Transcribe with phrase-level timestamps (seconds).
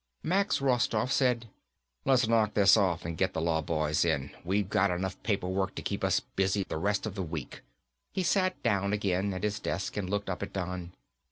[0.23, 1.47] Max Rostoff said,
[2.05, 4.31] "Let's knock this off and get the law boys in.
[4.43, 7.61] We've got enough paper work to keep us busy the rest of the week."
[8.11, 10.93] He sat down again at his desk and looked up at Don.